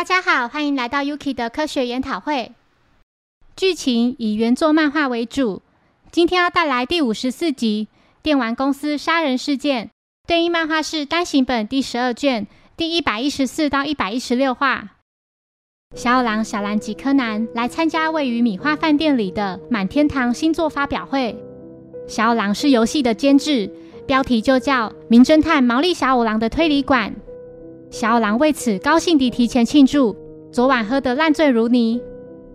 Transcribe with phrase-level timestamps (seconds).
[0.00, 2.52] 大家好，欢迎来到 Yuki 的科学研讨会。
[3.54, 5.60] 剧情以原作漫画为主，
[6.10, 7.86] 今天要带来第五十四集
[8.22, 9.88] 《电玩公司杀人事件》。
[10.26, 12.46] 对应漫画是单行本第十二卷
[12.78, 14.92] 第一百一十四到一百一十六话。
[15.94, 21.36] 小五郎、小兰及柯南来参加位于米花饭店里的满天堂星座发表会。
[22.08, 23.70] 小五郎是游戏的监制，
[24.06, 27.14] 标题就叫《名侦探毛利小五郎的推理馆》。
[27.90, 30.16] 小五郎为此高兴地提前庆祝，
[30.52, 32.00] 昨晚喝得烂醉如泥。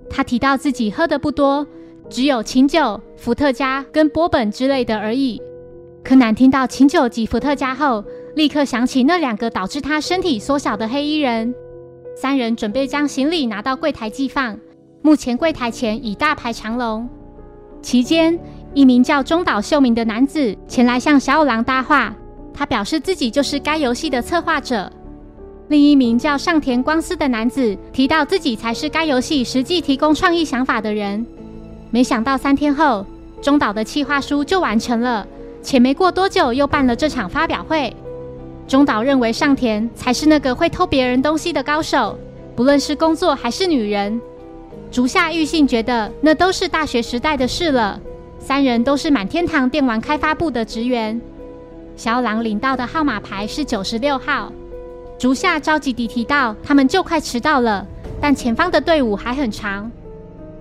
[0.10, 1.68] 他提到自己喝的不多，
[2.10, 5.42] 只有琴酒、伏特加跟波本之类的而已。
[6.06, 8.02] 柯南听到琴酒及伏特加后，
[8.36, 11.54] 立刻想起那两个导致他身体缩小的黑衣人。
[12.16, 14.58] 三人准备将行李拿到柜台寄放。
[15.02, 17.10] 目前柜台前已大排长龙。
[17.82, 18.40] 期间，
[18.74, 22.16] 一名叫中岛秀明的男子前来向小五郎搭话，
[22.54, 24.90] 他表示自己就是该游戏的策划者。
[25.68, 31.26] 另一名叫上田光司的男子提到自己才是该游戏实际提供创意想法的人。
[31.90, 33.04] 没想到三天后，
[33.42, 35.26] 中岛的企划书就完成了，
[35.64, 37.92] 且没过多久又办了这场发表会。
[38.68, 42.18] 中岛认为上田才是那个会偷别人东西的高手，
[42.56, 44.22] 不论是工作还是女人。
[44.92, 48.00] 竹下裕信觉得那都是大学时代的事了。
[48.40, 51.20] 三人都是满天堂电玩开发部的职员。
[51.96, 54.52] 小狼领到的号码牌是九十六号。
[55.18, 57.86] 竹下着急地提到，他们就快迟到了，
[58.22, 59.90] 但前方的队伍还很长。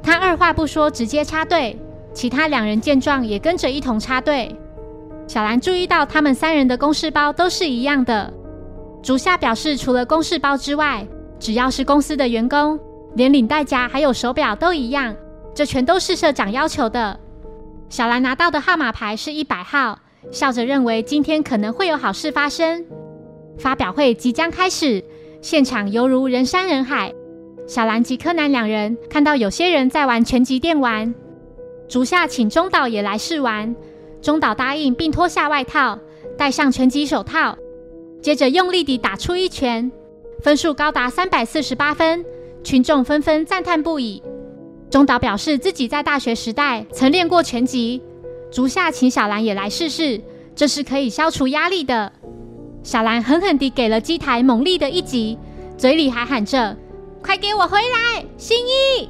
[0.02, 1.78] 他二话不说，直接插队。
[2.12, 4.54] 其他两人见状，也跟着一同插队。
[5.26, 8.32] 小兰注意到，他们三人的公事包都是一样的。
[9.02, 11.04] 竹下表示，除了公事包之外，
[11.40, 12.78] 只要是公司的员工，
[13.16, 15.14] 连领带夹还有手表都一样。
[15.52, 17.18] 这全都是社长要求的。
[17.88, 19.98] 小兰拿到的号码牌是一百号，
[20.30, 22.84] 笑着认为今天可能会有好事发生。
[23.58, 25.02] 发表会即将开始，
[25.40, 27.12] 现场犹如人山人海。
[27.66, 31.14] 小兰及柯南两人看到有些人在玩拳击电玩，
[31.88, 33.74] 竹下请中岛也来试玩。
[34.20, 35.98] 中岛答应，并脱下外套，
[36.36, 37.56] 戴上拳击手套，
[38.20, 39.90] 接着用力地打出一拳，
[40.42, 42.24] 分数高达三百四十八分，
[42.62, 44.22] 群众纷纷赞叹不已。
[44.90, 48.00] 中岛表示自己在大学时代曾练过拳击。
[48.50, 50.20] 竹下请小兰也来试试，
[50.54, 52.12] 这是可以消除压力的。
[52.84, 55.38] 小兰狠狠地给了机台猛力的一击，
[55.78, 56.76] 嘴里还喊着
[57.24, 59.08] ：“快给我回来，新一！”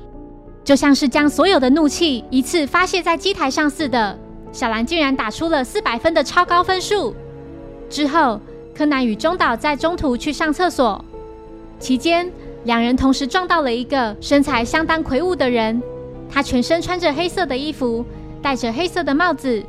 [0.62, 4.17] 就像是将所有的怒气一次发泄在机台上似的。
[4.53, 7.12] 小兰竟然打出了四百分的超高分数。
[7.91, 8.41] 之后，
[8.73, 11.05] 柯南与中岛在中途去上厕所，
[11.81, 12.31] 期间
[12.62, 15.83] 两人同时撞到了一个身材相当魁梧的人。
[16.31, 18.05] 他全身穿着黑色的衣服，
[18.41, 19.61] 戴着黑色的帽子。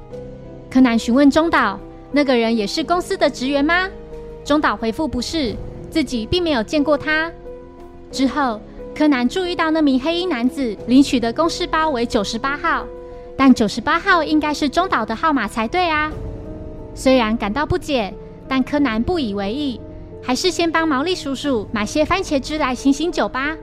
[0.69, 1.79] 柯南询问中岛。
[2.15, 3.89] 那个人也是公司的职员吗？
[4.45, 5.53] 中岛回复不是，
[5.89, 7.29] 自己并没有见过他。
[8.09, 8.57] 之后，
[8.95, 12.85] 柯南注意到那名黑衣男子领取的公事包为九十八号，
[13.35, 16.09] 但九十八号应该是中岛的号码才对啊。
[16.93, 18.13] 虽然感到不解，
[18.47, 19.81] 但柯南不以为意，
[20.23, 23.57] 还是先帮毛利叔叔买些番茄汁来醒醒酒吧。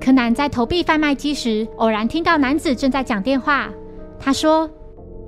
[0.00, 3.68] 柯南在投币贩卖机时，偶然听到男子正在讲电话。
[4.18, 4.70] 他说：“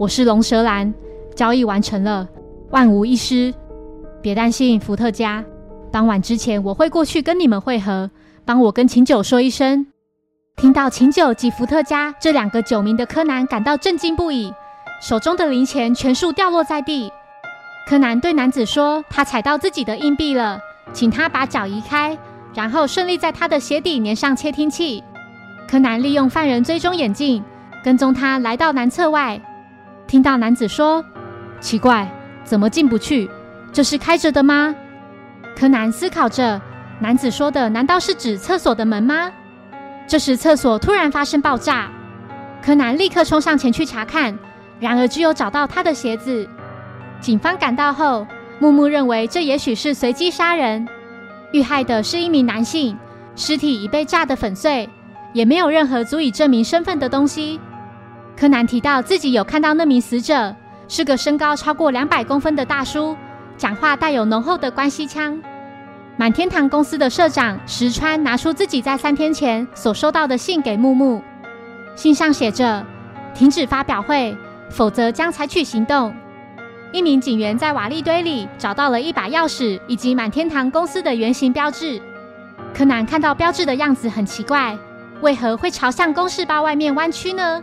[0.00, 0.90] 我是龙舌兰。”
[1.34, 2.28] 交易完成了，
[2.70, 3.52] 万无一失。
[4.22, 5.44] 别担心，伏特加。
[5.90, 8.10] 当晚之前我会过去跟你们会合，
[8.44, 9.86] 帮我跟秦九说一声。
[10.56, 14.52] 听到秦九及伏特加这两个酒名的柯南感到震惊不已，
[15.00, 17.10] 手中的零钱全数掉落在地。
[17.88, 20.60] 柯南对男子说：“他踩到自己的硬币了，
[20.92, 22.16] 请他把脚移开，
[22.54, 25.02] 然后顺利在他的鞋底粘上窃听器。”
[25.66, 27.42] 柯南利用犯人追踪眼镜
[27.82, 29.40] 跟踪他来到男厕外，
[30.06, 31.02] 听到男子说。
[31.60, 32.10] 奇怪，
[32.42, 33.30] 怎么进不去？
[33.72, 34.74] 这是开着的吗？
[35.54, 36.60] 柯南思考着，
[36.98, 39.30] 男子说的难道是指厕所的门吗？
[40.06, 41.88] 这时厕所突然发生爆炸，
[42.62, 44.36] 柯南立刻冲上前去查看，
[44.80, 46.48] 然而只有找到他的鞋子。
[47.20, 48.26] 警方赶到后，
[48.58, 50.88] 木木认为这也许是随机杀人，
[51.52, 52.96] 遇害的是一名男性，
[53.36, 54.88] 尸体已被炸得粉碎，
[55.32, 57.60] 也没有任何足以证明身份的东西。
[58.36, 60.56] 柯南提到自己有看到那名死者。
[60.90, 63.16] 是个身高超过两百公分的大叔，
[63.56, 65.40] 讲话带有浓厚的关西腔。
[66.16, 71.22] 满天堂公司的社长石川拿出自己在三天前所收到的信给木木，
[71.94, 72.84] 信上写着
[73.32, 74.36] ：“停止发表会，
[74.68, 76.12] 否则将采取行动。”
[76.90, 82.02] 一名警员在瓦砾堆里找到了一把钥匙以及满天堂公司的圆形标志。
[82.74, 84.76] 柯南看到标志的样子很奇怪，
[85.20, 87.62] 为何会朝向公事包外面弯曲呢？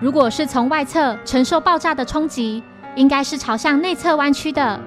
[0.00, 2.62] 如果是从外侧承受爆炸的冲击，
[2.94, 4.80] 应该是朝向内侧弯曲的。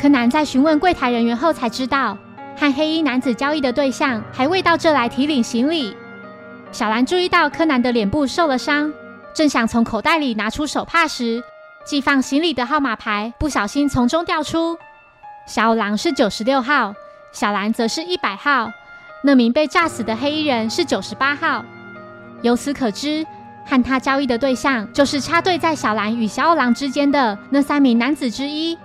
[0.00, 2.16] 柯南在询问柜台人员后才知道，
[2.56, 5.96] 和黑衣男子交易的对象还未到这来提领行李。
[6.70, 8.92] 小兰注意到柯南的脸部受了伤，
[9.34, 11.42] 正想从口袋里拿出手帕时，
[11.84, 14.78] 寄放行李的号码牌不小心从中掉出。
[15.46, 16.94] 小五郎是九十六号，
[17.32, 18.70] 小兰则是一百号。
[19.24, 21.64] 那名被炸死的黑衣人是九十八号。
[22.42, 23.26] 由此可知，
[23.68, 28.76] 和他交易的对象就是插队在小兰与小五郎之间的那三名男子之一。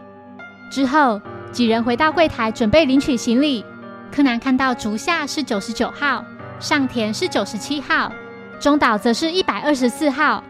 [0.70, 1.22] 之后，
[1.54, 3.64] 几人回到柜台准备领取行李。
[4.12, 6.26] 柯南看到竹下是九十九号，
[6.60, 8.12] 上田是九十七号，
[8.60, 10.44] 中岛则是一百二十四号。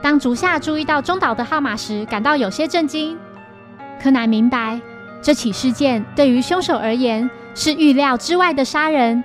[0.00, 3.18] 当竹下注意到中岛的号码时，感到有些震惊。
[4.00, 4.80] 柯南明白，
[5.20, 9.24] 这起事件对于凶手而言是预料之外的杀人。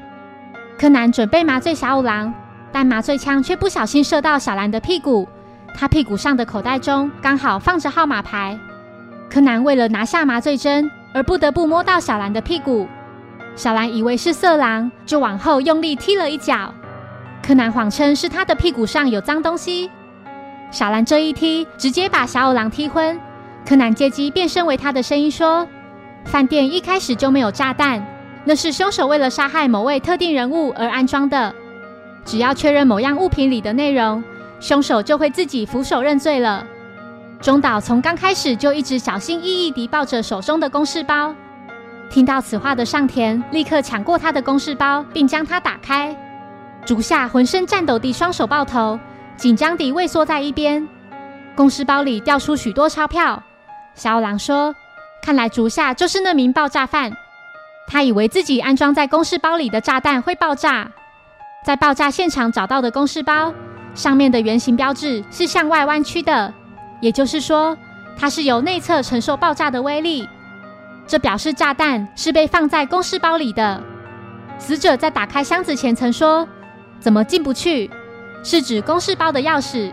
[0.80, 2.34] 柯南准备麻醉小五郎。
[2.71, 5.27] 但麻醉枪却不小心射到小兰的屁股，
[5.75, 8.57] 她屁股上的口袋中刚好放着号码牌。
[9.29, 12.88] 柯南为了拿下麻醉针而不得不摸到小兰的屁股，
[13.56, 16.73] 小兰以为是色狼，就往后用力踢了一脚。
[17.41, 19.89] 柯南谎称是他的屁股上有脏东西，
[20.69, 23.19] 小兰这一踢直接把小五郎踢昏。
[23.65, 25.68] 柯南借机变身为他的声音说
[26.25, 28.06] ：“饭店一开始就没有炸弹，
[28.44, 31.53] 那是凶手为了杀害某位特定人物而安装的。”
[32.23, 34.23] 只要确认某样物品里的内容，
[34.59, 36.65] 凶手就会自己俯首认罪了。
[37.41, 41.33] 中岛从刚开始就一直小心翼翼地抱着手中的公事包。
[42.09, 46.15] 听到此话的上田立刻抢过他的公事包，并将它打开。
[46.85, 49.00] 竹下浑身颤抖地双手抱头，
[49.38, 50.88] 紧张地畏缩在一边。
[51.56, 53.41] 公事包里掉出许多钞票。
[53.95, 54.75] 小五郎说
[55.23, 57.12] ：“看来竹下就是那名爆炸犯。
[57.88, 60.91] 他以为自己安装在公事包里的炸弹会爆炸。”
[61.63, 63.54] 在爆炸现场找到的公事包
[63.94, 66.52] 上面的圆形标志是向外弯曲的，
[67.02, 67.78] 也就是说，
[68.18, 70.28] 它是由内侧承受爆炸的威力。
[71.06, 73.80] 这表示炸弹是被放在公事包里的。
[74.58, 76.48] 死者在打开箱子前曾说
[77.00, 77.92] ：“怎么进不去？”
[78.44, 79.92] 是指公事包的钥匙。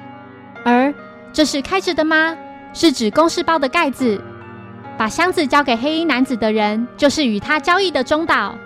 [0.64, 0.94] 而
[1.32, 2.36] 这是开着的吗？
[2.72, 4.18] 是指公事包的盖子。
[4.96, 8.56] 把箱子交给黑衣男子的人，就是与他交易的中岛。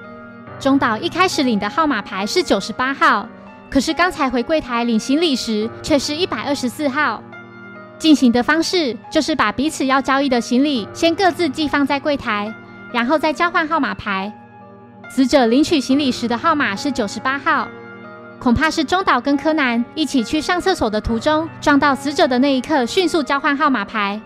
[0.62, 3.28] 中岛一开始领的号码牌是九十八号，
[3.68, 7.20] 可是刚才回柜台领行李时却是一百二十四号。
[7.98, 12.54] 进行的方式就是把彼此要交易的行李先各自寄放在柜台，
[12.92, 14.32] 然后再交换号码牌。
[15.10, 17.66] 死者领取行李时的号码是九十八号，
[18.38, 24.20] 恐怕是中岛跟柯南一起去上厕所的途中撞到死者的那一刻，迅速交换号码牌。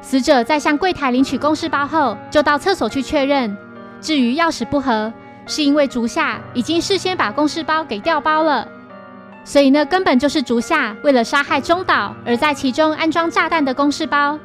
[0.00, 3.56] 死者在向柜台领取公事包后，就到厕所去确认。
[4.00, 5.12] 至于钥匙不合。
[5.46, 8.66] 是因为竹下已经事先把公事包给调包了，
[9.44, 14.38] 所以那根本就是竹下为了杀害中岛而在其中安装炸弹的公事包。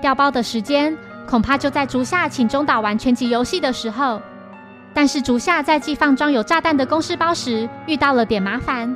[0.00, 0.96] 调包的时间
[1.26, 4.20] 恐怕就在竹下请中岛玩拳击游戏的时候。
[4.92, 8.94] 但是竹下在寄放装有炸弹的公事包时遇到了点麻烦。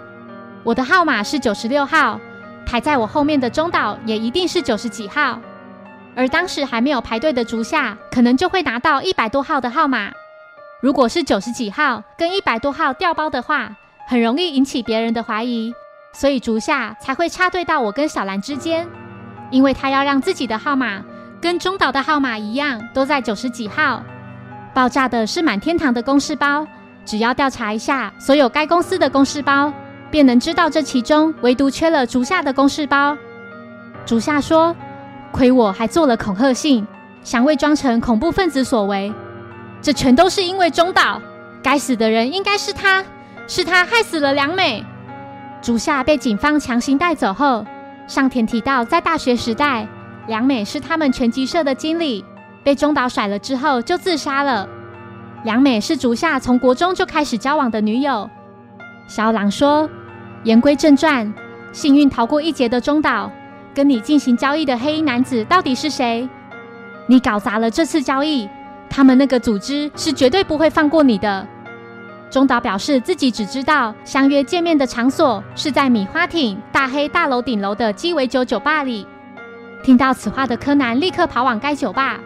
[0.62, 2.20] 我的号码是九十六号，
[2.64, 5.40] 排在我后面的中岛也一定是九十几号，
[6.14, 10.12] 而当时还没有排队的竹下可能就会拿到一百多号的号码。
[10.80, 13.74] 如果是九十几号跟一百多号调包的话，
[14.06, 15.74] 很容易引起别人的怀疑，
[16.12, 18.86] 所以竹下才会插队到我跟小兰之间，
[19.50, 21.02] 因为他要让自己的号码
[21.40, 24.04] 跟中岛的号码一样，都在九十几号。
[24.72, 26.64] 爆炸的是满天堂的公事包，
[27.04, 29.72] 只要调查一下所有该公司的公事包，
[30.12, 33.18] 便能知道这其中唯独缺了竹下的公事包。
[34.06, 34.76] 竹下说
[35.32, 36.86] ：“亏我还做了恐吓信，
[37.24, 39.12] 想伪装成恐怖分子所为。”
[39.80, 41.20] 这全都是因为中岛，
[41.62, 43.04] 该死的人应该是他，
[43.46, 44.84] 是他害死了良美。
[45.62, 47.64] 竹下被警方强行带走后，
[48.06, 49.86] 上田提到，在大学时代，
[50.26, 52.24] 良美是他们拳击社的经理，
[52.64, 54.68] 被中岛甩了之后就自杀了。
[55.44, 58.28] 良美是竹下从国中就开始交往的女友。
[59.06, 59.88] 小狼说
[60.42, 61.32] ：“言归正传，
[61.72, 63.30] 幸运逃过一劫的中岛，
[63.72, 66.28] 跟你进行交易的黑衣男子到底是谁？
[67.06, 68.48] 你搞砸了这次交易。”
[68.90, 71.46] 他们那个组织是绝对不会放过你的。
[72.30, 79.06] 中岛表示自己只知道相约见面的场所是在米花町大黑大楼顶楼的鸡尾酒酒吧里。
[79.82, 82.18] 听到此话的柯南立刻跑往该酒吧，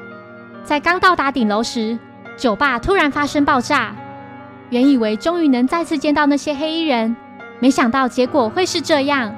[0.64, 1.97] 在刚到达顶楼时，
[2.37, 3.95] 酒吧突然发生爆炸。
[4.71, 7.14] 原以为终于能再次见到那些黑衣人，
[7.61, 9.33] 没想到结果会是这样。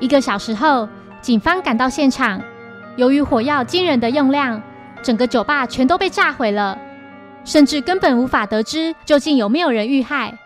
[0.00, 0.88] 一个小时后，
[1.22, 2.42] 警方赶到现场，
[2.96, 4.60] 由于火药惊人的用量。
[5.02, 6.78] 整个酒吧全都被炸毁了，
[7.44, 10.38] 甚至根本无法得知究竟有没有人遇害。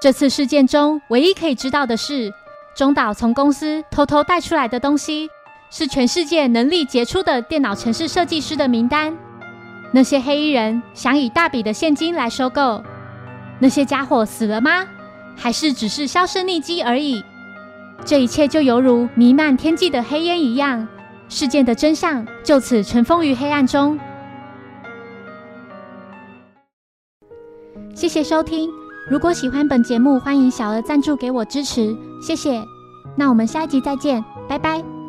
[0.00, 2.32] 这次事件中，唯一可以知道的是，
[2.74, 5.28] 中岛从公司偷偷带出来的东西
[5.70, 9.14] 是全世界能力杰出的电脑城市设计师的名单。
[9.92, 12.82] 那些黑衣人想以大笔的现金来收购。
[13.58, 14.86] 那些家伙死了吗？
[15.36, 17.22] 还是只是销声匿迹而已？
[18.04, 20.88] 这一切就犹如弥漫天际的黑烟一样，
[21.30, 23.98] 事件的真相就此尘封于黑暗中。
[27.94, 28.68] 谢谢收听，
[29.08, 32.62] 如果喜欢本节目，欢迎小额赞助给我支持，谢谢。
[33.16, 34.99] 那我们下一集再见，拜拜。